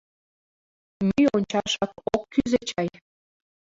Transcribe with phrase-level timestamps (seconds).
[1.07, 2.87] Мӱй ончашак ок кӱзӧ чай.